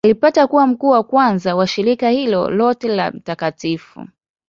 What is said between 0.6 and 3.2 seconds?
mkuu wa kwanza wa shirika hilo lote la